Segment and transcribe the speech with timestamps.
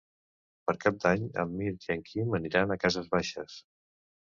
[0.69, 3.65] Per Cap d'Any en Mirt i en Quim aniran a Cases Baixes.